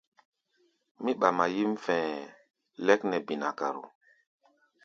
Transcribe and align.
Mí 1.03 1.11
ɓama 1.19 1.45
yíʼm 1.55 1.73
fɛ̧ɛ̧ 1.85 2.31
lɛ́k 2.85 3.01
nɛ 3.09 3.17
binakaro. 3.25 3.83